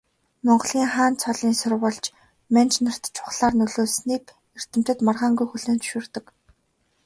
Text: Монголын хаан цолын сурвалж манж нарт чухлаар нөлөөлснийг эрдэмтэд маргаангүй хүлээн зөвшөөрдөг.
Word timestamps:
Монголын 0.45 0.87
хаан 0.93 1.13
цолын 1.21 1.53
сурвалж 1.59 2.05
манж 2.53 2.73
нарт 2.83 3.03
чухлаар 3.15 3.53
нөлөөлснийг 3.57 4.23
эрдэмтэд 4.57 4.99
маргаангүй 5.07 5.47
хүлээн 5.47 5.77
зөвшөөрдөг. 5.81 6.25